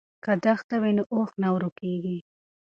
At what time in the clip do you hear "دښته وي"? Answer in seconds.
0.43-0.91